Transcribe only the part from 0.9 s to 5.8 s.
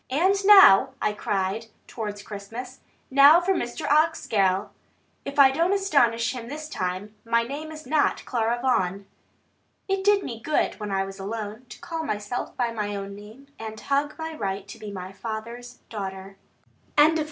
I cried towards Christmas, "now for Mr. Oxgall; if I don't